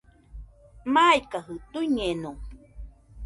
Maikajɨ 0.93 1.55
tuiñeno 1.71 2.31